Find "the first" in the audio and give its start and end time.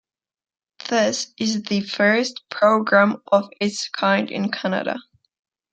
1.61-2.41